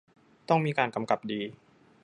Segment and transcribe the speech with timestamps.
[0.49, 1.41] ต้องมีการกำกับดี